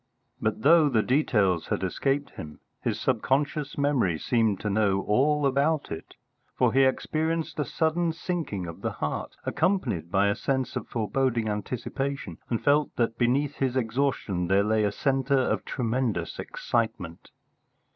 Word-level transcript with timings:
But 0.41 0.63
though 0.63 0.89
the 0.89 1.03
details 1.03 1.67
had 1.67 1.83
escaped 1.83 2.31
him, 2.31 2.59
his 2.81 2.99
subconscious 2.99 3.77
memory 3.77 4.17
seemed 4.17 4.59
to 4.61 4.69
know 4.71 5.01
all 5.03 5.45
about 5.45 5.91
it, 5.91 6.15
for 6.57 6.73
he 6.73 6.81
experienced 6.85 7.59
a 7.59 7.65
sudden 7.65 8.11
sinking 8.11 8.65
of 8.65 8.81
the 8.81 8.93
heart, 8.93 9.35
accompanied 9.45 10.09
by 10.09 10.29
a 10.29 10.35
sense 10.35 10.75
of 10.75 10.87
foreboding 10.87 11.47
anticipation, 11.47 12.39
and 12.49 12.63
felt 12.63 12.95
that 12.95 13.19
beneath 13.19 13.57
his 13.57 13.77
exhaustion 13.77 14.47
there 14.47 14.63
lay 14.63 14.83
a 14.85 14.91
centre 14.91 15.37
of 15.37 15.63
tremendous 15.65 16.39
excitement. 16.39 17.29